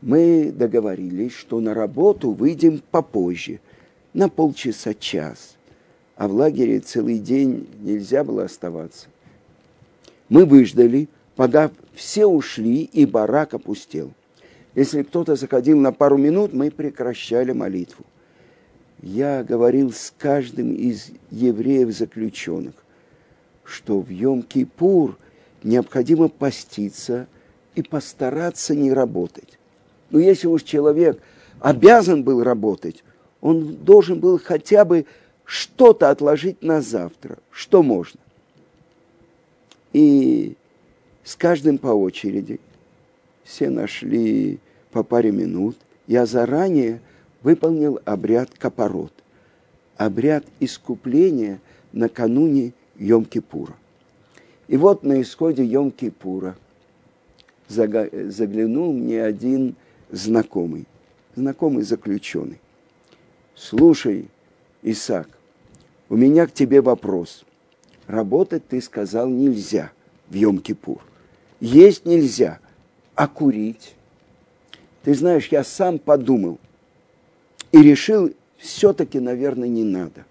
Мы 0.02 0.50
договорились, 0.50 1.32
что 1.32 1.60
на 1.60 1.74
работу 1.74 2.32
выйдем 2.32 2.82
попозже, 2.90 3.60
на 4.14 4.28
полчаса, 4.28 4.94
час. 4.94 5.56
А 6.16 6.26
в 6.28 6.32
лагере 6.32 6.80
целый 6.80 7.18
день 7.18 7.68
нельзя 7.80 8.24
было 8.24 8.44
оставаться. 8.44 9.08
Мы 10.28 10.44
выждали, 10.46 11.08
пока 11.36 11.70
все 11.94 12.26
ушли, 12.26 12.82
и 12.82 13.04
барак 13.04 13.54
опустел. 13.54 14.12
Если 14.74 15.02
кто-то 15.02 15.36
заходил 15.36 15.78
на 15.78 15.92
пару 15.92 16.16
минут, 16.16 16.52
мы 16.52 16.70
прекращали 16.70 17.52
молитву. 17.52 18.04
Я 19.02 19.44
говорил 19.44 19.92
с 19.92 20.12
каждым 20.16 20.74
из 20.74 21.10
евреев 21.30 21.90
заключенных, 21.94 22.74
что 23.64 24.00
в 24.00 24.10
Йом-Кипур 24.10 25.16
необходимо 25.62 26.28
поститься 26.28 27.26
и 27.74 27.82
постараться 27.82 28.74
не 28.74 28.92
работать. 28.92 29.59
Но 30.10 30.18
если 30.18 30.46
уж 30.46 30.62
человек 30.62 31.20
обязан 31.60 32.22
был 32.22 32.42
работать, 32.42 33.02
он 33.40 33.76
должен 33.76 34.20
был 34.20 34.38
хотя 34.38 34.84
бы 34.84 35.06
что-то 35.44 36.10
отложить 36.10 36.62
на 36.62 36.80
завтра, 36.80 37.38
что 37.50 37.82
можно. 37.82 38.20
И 39.92 40.56
с 41.24 41.34
каждым 41.36 41.78
по 41.78 41.88
очереди 41.88 42.60
все 43.44 43.70
нашли 43.70 44.58
по 44.92 45.02
паре 45.02 45.32
минут. 45.32 45.76
Я 46.06 46.26
заранее 46.26 47.00
выполнил 47.42 48.00
обряд 48.04 48.50
капорот, 48.58 49.12
обряд 49.96 50.44
искупления 50.60 51.60
накануне 51.92 52.72
Йом-Кипура. 52.98 53.74
И 54.68 54.76
вот 54.76 55.02
на 55.02 55.20
исходе 55.20 55.64
Йом-Кипура 55.64 56.54
заглянул 57.68 58.92
мне 58.92 59.22
один 59.22 59.74
знакомый, 60.10 60.86
знакомый 61.34 61.82
заключенный. 61.82 62.60
Слушай, 63.54 64.28
Исаак, 64.82 65.28
у 66.08 66.16
меня 66.16 66.46
к 66.46 66.52
тебе 66.52 66.80
вопрос. 66.80 67.44
Работать, 68.06 68.66
ты 68.66 68.80
сказал, 68.80 69.28
нельзя 69.28 69.92
в 70.28 70.34
Йом-Кипур. 70.34 71.00
Есть 71.60 72.06
нельзя, 72.06 72.58
а 73.14 73.28
курить? 73.28 73.94
Ты 75.02 75.14
знаешь, 75.14 75.48
я 75.48 75.62
сам 75.62 75.98
подумал 75.98 76.58
и 77.72 77.82
решил, 77.82 78.32
все-таки, 78.58 79.20
наверное, 79.20 79.68
не 79.68 79.84
надо. 79.84 80.24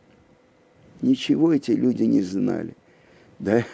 Ничего 1.02 1.54
эти 1.54 1.72
люди 1.72 2.04
не 2.04 2.22
знали. 2.22 2.76
До 3.40 3.66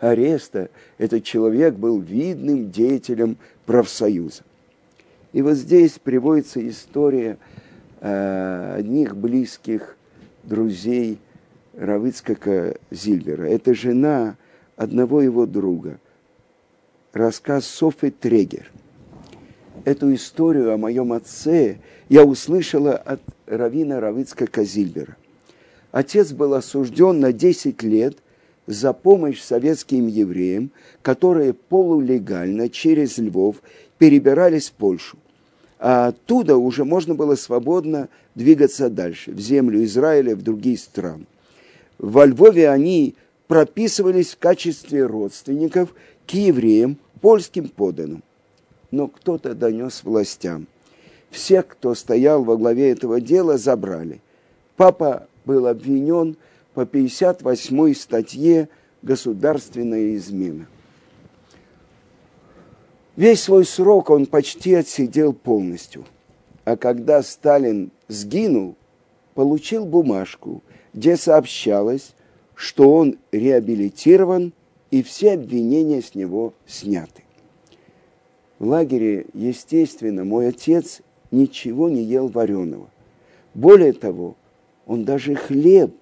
ареста 0.00 0.68
этот 0.98 1.22
человек 1.22 1.74
был 1.74 2.00
видным 2.00 2.70
деятелем 2.70 3.36
профсоюза. 3.66 4.42
И 5.32 5.40
вот 5.40 5.54
здесь 5.54 5.98
приводится 5.98 6.66
история 6.68 7.38
э, 8.00 8.74
одних 8.76 9.16
близких 9.16 9.96
друзей 10.42 11.18
Равыцкака 11.74 12.76
Зильбера. 12.90 13.44
Это 13.44 13.74
жена 13.74 14.36
одного 14.76 15.22
его 15.22 15.46
друга. 15.46 15.98
Рассказ 17.12 17.66
Софи 17.66 18.10
Трегер. 18.10 18.70
Эту 19.84 20.14
историю 20.14 20.72
о 20.72 20.76
моем 20.76 21.12
отце 21.12 21.78
я 22.08 22.24
услышала 22.24 22.94
от 22.94 23.20
Равина 23.46 24.00
Равыцкака 24.00 24.64
Зильбера. 24.64 25.16
Отец 25.92 26.32
был 26.32 26.54
осужден 26.54 27.20
на 27.20 27.32
10 27.32 27.82
лет 27.82 28.18
за 28.66 28.92
помощь 28.92 29.40
советским 29.40 30.06
евреям, 30.06 30.70
которые 31.02 31.52
полулегально 31.52 32.68
через 32.68 33.18
Львов 33.18 33.62
перебирались 33.98 34.70
в 34.70 34.74
Польшу. 34.74 35.18
А 35.84 36.06
оттуда 36.06 36.56
уже 36.56 36.84
можно 36.84 37.16
было 37.16 37.34
свободно 37.34 38.08
двигаться 38.36 38.88
дальше, 38.88 39.32
в 39.32 39.40
землю 39.40 39.82
Израиля, 39.82 40.36
в 40.36 40.42
другие 40.42 40.78
страны. 40.78 41.26
Во 41.98 42.24
Львове 42.24 42.70
они 42.70 43.16
прописывались 43.48 44.30
в 44.30 44.38
качестве 44.38 45.04
родственников 45.04 45.92
к 46.28 46.34
евреям, 46.34 46.98
польским 47.20 47.68
поданным. 47.68 48.22
Но 48.92 49.08
кто-то 49.08 49.56
донес 49.56 50.04
властям. 50.04 50.68
Всех, 51.30 51.66
кто 51.66 51.96
стоял 51.96 52.44
во 52.44 52.56
главе 52.56 52.90
этого 52.92 53.20
дела, 53.20 53.58
забрали. 53.58 54.20
Папа 54.76 55.26
был 55.44 55.66
обвинен 55.66 56.36
по 56.74 56.86
58 56.86 57.94
статье 57.94 58.68
«Государственная 59.02 60.14
измена». 60.14 60.68
Весь 63.16 63.42
свой 63.42 63.66
срок 63.66 64.08
он 64.08 64.24
почти 64.26 64.74
отсидел 64.74 65.34
полностью. 65.34 66.04
А 66.64 66.76
когда 66.76 67.22
Сталин 67.22 67.90
сгинул, 68.08 68.74
получил 69.34 69.84
бумажку, 69.84 70.62
где 70.94 71.16
сообщалось, 71.16 72.14
что 72.54 72.90
он 72.94 73.18
реабилитирован 73.30 74.52
и 74.90 75.02
все 75.02 75.32
обвинения 75.32 76.00
с 76.00 76.14
него 76.14 76.54
сняты. 76.66 77.22
В 78.58 78.66
лагере, 78.68 79.26
естественно, 79.34 80.24
мой 80.24 80.48
отец 80.48 81.02
ничего 81.30 81.90
не 81.90 82.02
ел 82.02 82.28
вареного. 82.28 82.88
Более 83.52 83.92
того, 83.92 84.36
он 84.86 85.04
даже 85.04 85.34
хлеб 85.34 85.94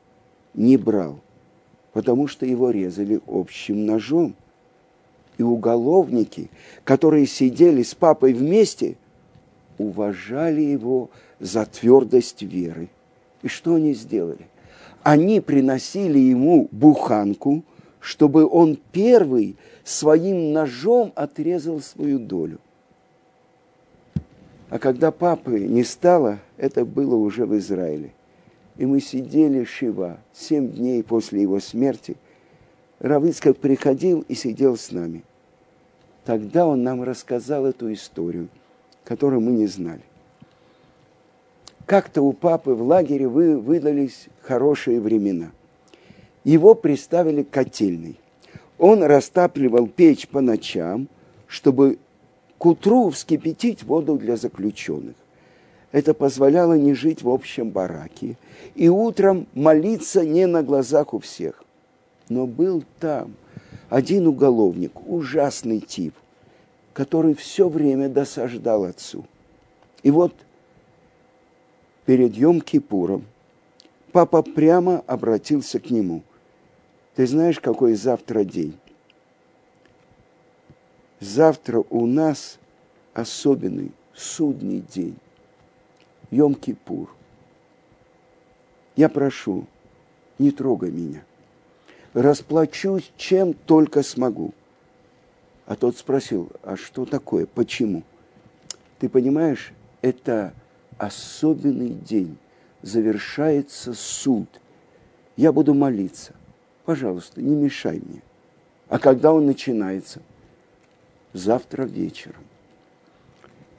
не 0.55 0.77
брал, 0.77 1.19
потому 1.93 2.29
что 2.29 2.47
его 2.47 2.71
резали 2.71 3.21
общим 3.27 3.85
ножом– 3.85 4.37
и 5.41 5.43
уголовники, 5.43 6.51
которые 6.85 7.27
сидели 7.27 7.83
с 7.83 7.95
папой 7.95 8.33
вместе, 8.33 8.97
уважали 9.79 10.61
его 10.61 11.11
за 11.41 11.67
твердость 11.67 12.43
веры. 12.43 12.89
И 13.43 13.49
что 13.49 13.75
они 13.75 13.95
сделали? 13.95 14.47
они 15.03 15.41
приносили 15.41 16.19
ему 16.19 16.69
буханку, 16.71 17.65
чтобы 18.01 18.47
он 18.47 18.79
первый 18.93 19.57
своим 19.85 20.53
ножом 20.53 21.13
отрезал 21.15 21.81
свою 21.81 22.19
долю. 22.19 22.59
А 24.69 24.79
когда 24.79 25.11
папы 25.11 25.61
не 25.61 25.83
стало, 25.85 26.39
это 26.57 26.85
было 26.85 27.17
уже 27.17 27.45
в 27.45 27.57
Израиле. 27.59 28.13
И 28.77 28.87
мы 28.87 29.01
сидели 29.01 29.65
Шива 29.65 30.19
семь 30.33 30.71
дней 30.71 31.03
после 31.03 31.43
его 31.43 31.61
смерти. 31.61 32.17
Равыцкак 33.01 33.57
приходил 33.57 34.25
и 34.29 34.35
сидел 34.35 34.77
с 34.77 34.93
нами. 34.93 35.25
Тогда 36.25 36.67
он 36.67 36.83
нам 36.83 37.03
рассказал 37.03 37.67
эту 37.67 37.93
историю, 37.93 38.49
которую 39.05 39.41
мы 39.41 39.53
не 39.53 39.67
знали. 39.67 40.03
Как-то 41.87 42.23
у 42.23 42.33
папы 42.33 42.73
в 42.75 42.83
лагере 42.83 43.27
вы, 43.27 43.59
выдались 43.59 44.29
хорошие 44.43 45.01
времена. 45.01 45.51
Его 46.45 46.75
приставили 46.75 47.43
к 47.43 47.51
котельной. 47.51 48.17
Он 48.79 49.03
растапливал 49.03 49.89
печь 49.89 50.29
по 50.29 50.41
ночам, 50.41 51.09
чтобы 51.47 51.99
к 52.59 52.67
утру 52.67 53.11
вскипятить 53.11 53.83
воду 53.83 54.17
для 54.17 54.37
заключенных. 54.37 55.17
Это 55.93 56.15
позволяло 56.15 56.75
не 56.75 56.95
жить 56.95 57.23
в 57.23 57.29
общем 57.29 57.71
бараке 57.71 58.37
и 58.75 58.89
утром 58.89 59.47
молиться 59.55 60.25
не 60.25 60.47
на 60.47 60.63
глазах 60.63 61.13
у 61.13 61.19
всех. 61.19 61.65
Но 62.29 62.47
был 62.47 62.85
там 63.01 63.35
один 63.91 64.29
уголовник, 64.29 64.93
ужасный 65.07 65.81
тип, 65.81 66.15
который 66.93 67.35
все 67.35 67.69
время 67.69 68.09
досаждал 68.09 68.85
отцу. 68.85 69.27
И 70.05 70.11
вот 70.11 70.33
перед 72.07 72.33
Йом-Кипуром 72.33 73.25
папа 74.13 74.43
прямо 74.43 75.01
обратился 75.07 75.81
к 75.81 75.91
нему. 75.91 76.23
Ты 77.17 77.27
знаешь, 77.27 77.59
какой 77.59 77.95
завтра 77.95 78.45
день? 78.45 78.79
Завтра 81.19 81.85
у 81.91 82.07
нас 82.07 82.59
особенный 83.13 83.91
судный 84.15 84.81
день. 84.81 85.17
Йом-Кипур. 86.31 87.09
Я 88.95 89.09
прошу, 89.09 89.67
не 90.39 90.53
трогай 90.53 90.93
меня. 90.93 91.25
Расплачусь, 92.15 93.13
чем 93.17 93.55
только 93.55 94.03
смогу. 94.03 94.53
А 95.67 95.77
тот 95.77 95.97
спросил, 95.97 96.51
а 96.63 96.77
что 96.77 97.05
такое, 97.05 97.47
почему? 97.47 98.03
Ты 98.99 99.09
понимаешь, 99.09 99.73
это 100.03 100.53
особенный 100.99 101.91
день. 101.91 102.37
Завершается 102.83 103.95
суд. 103.95 104.49
Я 105.37 105.53
буду 105.53 105.75
молиться. 105.75 106.35
Пожалуйста, 106.85 107.41
не 107.41 107.55
мешай 107.55 108.01
мне. 108.05 108.23
А 108.89 108.99
когда 108.99 109.33
он 109.33 109.47
начинается? 109.47 110.21
Завтра 111.33 111.85
вечером. 111.85 112.43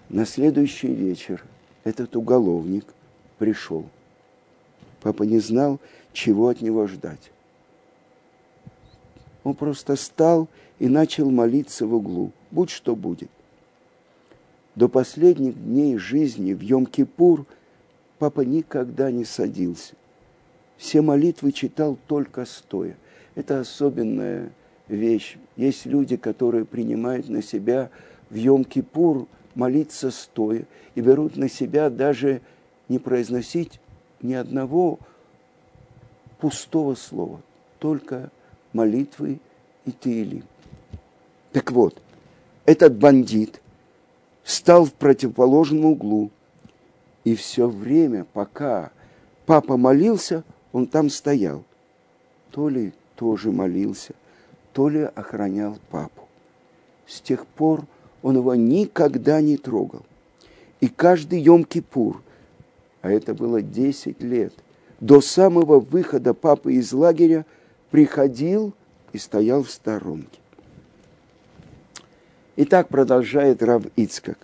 На 0.07 0.25
следующий 0.25 0.93
вечер 0.93 1.43
этот 1.83 2.15
уголовник 2.15 2.85
пришел. 3.37 3.85
Папа 5.01 5.23
не 5.23 5.39
знал, 5.39 5.79
чего 6.13 6.47
от 6.47 6.61
него 6.61 6.87
ждать. 6.87 7.31
Он 9.43 9.53
просто 9.53 9.95
стал 9.95 10.47
и 10.79 10.87
начал 10.87 11.29
молиться 11.31 11.85
в 11.87 11.93
углу, 11.93 12.31
будь 12.51 12.69
что 12.69 12.95
будет. 12.95 13.29
До 14.75 14.87
последних 14.87 15.61
дней 15.61 15.97
жизни 15.97 16.53
в 16.53 16.61
Йом-Кипур 16.61 17.45
папа 18.19 18.41
никогда 18.41 19.11
не 19.11 19.25
садился. 19.25 19.95
Все 20.77 21.01
молитвы 21.01 21.51
читал 21.51 21.97
только 22.07 22.45
стоя. 22.45 22.95
Это 23.35 23.59
особенная 23.59 24.51
вещь. 24.87 25.37
Есть 25.57 25.85
люди, 25.85 26.17
которые 26.17 26.65
принимают 26.65 27.29
на 27.29 27.41
себя 27.41 27.89
в 28.29 28.35
Йом-Кипур– 28.35 29.27
молиться 29.55 30.11
стоя 30.11 30.65
и 30.95 31.01
берут 31.01 31.37
на 31.37 31.49
себя 31.49 31.89
даже 31.89 32.41
не 32.89 32.99
произносить 32.99 33.79
ни 34.21 34.33
одного 34.33 34.99
пустого 36.39 36.95
слова, 36.95 37.41
только 37.79 38.31
молитвы 38.73 39.39
и 39.85 39.91
тили. 39.91 40.43
Так 41.51 41.71
вот, 41.71 42.01
этот 42.65 42.95
бандит 42.95 43.61
встал 44.43 44.85
в 44.85 44.93
противоположном 44.93 45.85
углу, 45.85 46.31
и 47.23 47.35
все 47.35 47.67
время, 47.67 48.25
пока 48.33 48.91
папа 49.45 49.77
молился, 49.77 50.43
он 50.71 50.87
там 50.87 51.09
стоял. 51.09 51.63
То 52.51 52.69
ли 52.69 52.93
тоже 53.15 53.51
молился, 53.51 54.13
то 54.73 54.89
ли 54.89 55.01
охранял 55.01 55.77
папу. 55.89 56.27
С 57.07 57.21
тех 57.21 57.45
пор 57.45 57.85
он 58.21 58.37
его 58.37 58.55
никогда 58.55 59.41
не 59.41 59.57
трогал. 59.57 60.05
И 60.79 60.87
каждый 60.87 61.43
Йом-Кипур, 61.43 62.17
а 63.01 63.11
это 63.11 63.33
было 63.33 63.61
10 63.61 64.21
лет, 64.21 64.53
до 64.99 65.21
самого 65.21 65.79
выхода 65.79 66.33
папы 66.33 66.73
из 66.73 66.93
лагеря 66.93 67.45
приходил 67.91 68.73
и 69.13 69.17
стоял 69.17 69.63
в 69.63 69.69
сторонке. 69.69 70.39
И 72.55 72.65
так 72.65 72.87
продолжает 72.87 73.61
Рав 73.61 73.83
Ицкак. 73.95 74.39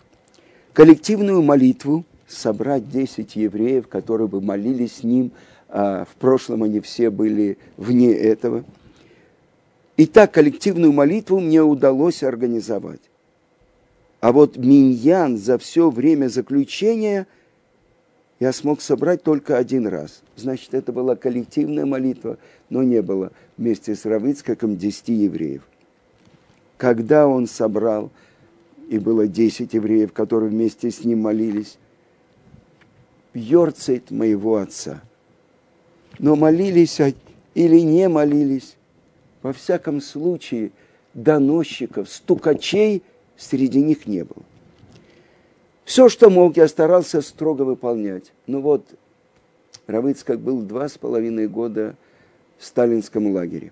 Коллективную 0.74 1.42
молитву 1.42 2.06
собрать 2.28 2.90
10 2.90 3.36
евреев, 3.36 3.88
которые 3.88 4.28
бы 4.28 4.42
молились 4.42 4.98
с 4.98 5.04
ним, 5.04 5.32
а 5.70 6.06
в 6.06 6.16
прошлом 6.16 6.64
они 6.64 6.80
все 6.82 7.10
были 7.10 7.58
вне 7.78 8.12
этого. 8.12 8.64
И 9.96 10.06
так 10.06 10.34
коллективную 10.34 10.92
молитву 10.92 11.40
мне 11.40 11.64
удалось 11.64 12.24
организовать. 12.24 13.02
А 14.20 14.32
вот 14.32 14.58
миньян 14.58 15.38
за 15.38 15.58
все 15.58 15.90
время 15.90 16.28
заключения 16.28 17.28
я 18.40 18.54
смог 18.54 18.82
собрать 18.82 19.24
только 19.24 19.58
один 19.58 19.88
раз. 19.88 20.22
Значит, 20.36 20.74
это 20.74 20.92
была 20.92 21.16
коллективная 21.16 21.86
молитва, 21.86 22.38
но 22.70 22.84
не 22.84 23.02
было 23.02 23.32
вместе 23.58 23.96
с 23.96 24.06
Равыцкаком 24.06 24.78
десяти 24.78 25.14
евреев. 25.14 25.64
Когда 26.78 27.28
он 27.28 27.48
собрал, 27.48 28.12
и 28.90 29.00
было 29.00 29.28
десять 29.28 29.74
евреев, 29.74 30.14
которые 30.14 30.50
вместе 30.50 30.92
с 30.92 31.04
ним 31.04 31.22
молились, 31.22 31.78
Йорцейт 33.34 34.12
моего 34.12 34.58
отца. 34.58 35.02
Но 36.20 36.36
молились 36.36 37.00
или 37.54 37.80
не 37.82 38.08
молились, 38.08 38.76
во 39.42 39.54
всяком 39.54 40.02
случае, 40.02 40.72
доносчиков, 41.14 42.10
стукачей– 42.10 43.04
среди 43.38 43.82
них 43.82 44.08
не 44.08 44.24
было. 44.24 44.44
Все, 45.88 46.10
что 46.10 46.30
мог, 46.30 46.58
я 46.58 46.68
старался 46.68 47.22
строго 47.22 47.62
выполнять. 47.62 48.34
Ну 48.46 48.60
вот, 48.60 48.86
Равыцкак 49.88 50.38
был 50.38 50.62
два 50.62 50.90
с 50.90 50.98
половиной 50.98 51.48
года 51.48 51.96
в 52.58 52.66
сталинском 52.66 53.34
лагере. 53.34 53.72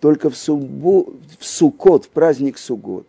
Только 0.00 0.28
в, 0.28 0.36
суббо, 0.36 1.08
в 1.38 1.46
Сукот, 1.46 2.06
в 2.06 2.08
праздник 2.08 2.58
Сугот, 2.58 3.06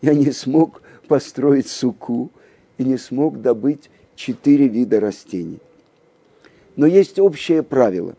я 0.00 0.14
не 0.14 0.30
смог 0.32 0.80
построить 1.06 1.68
суку 1.68 2.30
и 2.78 2.84
не 2.84 2.96
смог 2.96 3.42
добыть 3.42 3.90
четыре 4.14 4.68
вида 4.68 4.98
растений. 4.98 5.60
Но 6.76 6.86
есть 6.86 7.18
общее 7.18 7.62
правило. 7.62 8.16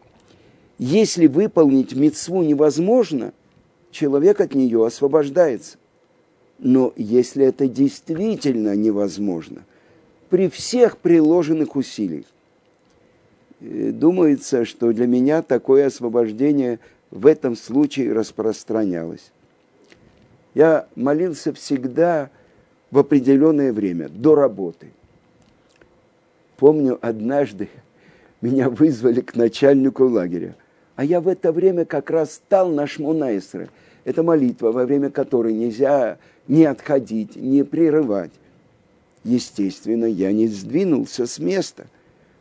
Если 0.78 1.26
выполнить 1.26 1.96
мецву 1.96 2.44
невозможно, 2.44 3.34
человек 3.90 4.40
от 4.40 4.54
нее 4.54 4.86
освобождается. 4.86 5.80
Но 6.60 6.94
если 6.96 7.46
это 7.46 7.68
действительно 7.68 8.76
невозможно, 8.76 9.64
при 10.30 10.50
всех 10.50 10.98
приложенных 10.98 11.76
усилиях, 11.76 12.26
э, 13.62 13.92
думается, 13.92 14.66
что 14.66 14.92
для 14.92 15.08
меня 15.08 15.42
такое 15.42 15.88
освобождение 15.88 16.80
в 17.12 17.26
этом 17.28 17.56
случае 17.56 18.14
распространялось. 18.14 19.32
Я 20.54 20.88
молился 20.96 21.54
всегда 21.54 22.32
в 22.90 22.98
определенное 22.98 23.72
время, 23.72 24.10
до 24.10 24.36
работы. 24.36 24.88
Помню, 26.58 26.98
однажды 27.02 27.70
меня 28.42 28.70
вызвали 28.70 29.22
к 29.22 29.36
начальнику 29.36 30.08
лагеря, 30.08 30.56
а 30.96 31.06
я 31.06 31.22
в 31.22 31.28
это 31.28 31.52
время 31.52 31.86
как 31.86 32.10
раз 32.10 32.34
стал 32.34 32.70
на 32.70 32.88
Шмонайсре. 32.88 33.70
Это 34.08 34.24
молитва, 34.24 34.72
во 34.72 34.86
время 34.86 35.10
которой 35.12 35.52
нельзя 35.52 36.18
не 36.48 36.64
отходить, 36.64 37.36
не 37.36 37.64
прерывать. 37.64 38.32
Естественно, 39.26 40.06
я 40.06 40.32
не 40.32 40.48
сдвинулся 40.48 41.28
с 41.28 41.40
места. 41.40 41.88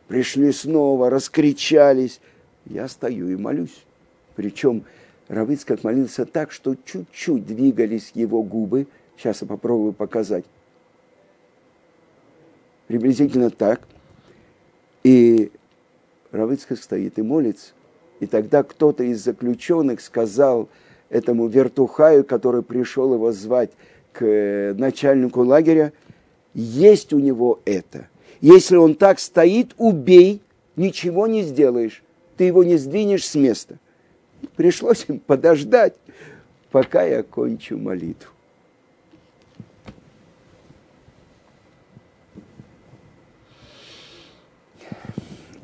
Пришли 0.07 0.53
снова, 0.53 1.09
раскричались. 1.09 2.21
Я 2.63 2.87
стою 2.87 3.27
и 3.27 3.35
молюсь. 3.35 3.83
Причем 4.37 4.85
Равыцкак 5.27 5.83
молился 5.83 6.25
так, 6.25 6.53
что 6.53 6.77
чуть-чуть 6.85 7.45
двигались 7.45 8.11
его 8.13 8.43
губы. 8.43 8.87
Сейчас 9.17 9.41
я 9.41 9.47
попробую 9.49 9.91
показать. 9.91 10.45
Приблизительно 12.87 13.49
так. 13.49 13.81
И 15.03 15.51
Равыцкак 16.31 16.79
стоит 16.79 17.19
и 17.19 17.21
молится. 17.21 17.73
И 18.21 18.25
тогда 18.25 18.63
кто-то 18.63 19.03
из 19.03 19.21
заключенных 19.21 19.99
сказал 19.99 20.69
этому 21.09 21.47
вертухаю, 21.47 22.23
который 22.23 22.63
пришел 22.63 23.13
его 23.13 23.31
звать 23.31 23.71
к 24.11 24.25
э, 24.25 24.73
начальнику 24.73 25.43
лагеря, 25.43 25.93
есть 26.53 27.13
у 27.13 27.19
него 27.19 27.59
это. 27.65 28.07
Если 28.41 28.75
он 28.75 28.95
так 28.95 29.19
стоит, 29.19 29.73
убей, 29.77 30.41
ничего 30.75 31.27
не 31.27 31.43
сделаешь, 31.43 32.03
ты 32.35 32.45
его 32.45 32.63
не 32.63 32.77
сдвинешь 32.77 33.25
с 33.25 33.35
места. 33.35 33.77
Пришлось 34.55 35.05
им 35.07 35.19
подождать, 35.19 35.95
пока 36.71 37.03
я 37.03 37.23
кончу 37.23 37.77
молитву. 37.77 38.31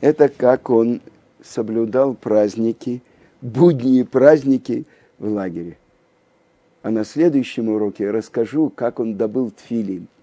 Это 0.01 0.27
как 0.27 0.69
он 0.69 1.01
соблюдал 1.41 2.13
праздники, 2.13 3.01
будние 3.41 4.03
праздники 4.03 4.85
в 5.23 5.27
лагере. 5.27 5.77
А 6.83 6.91
на 6.91 7.05
следующем 7.05 7.69
уроке 7.69 8.11
расскажу, 8.11 8.69
как 8.69 8.99
он 8.99 9.15
добыл 9.15 9.49
тфилин– 9.49 10.07